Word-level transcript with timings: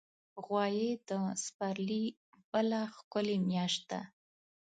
غویی 0.45 0.89
د 1.07 1.09
پسرلي 1.23 2.05
بله 2.51 2.79
ښکلي 2.95 3.37
میاشت 3.49 3.81
ده. 3.91 4.01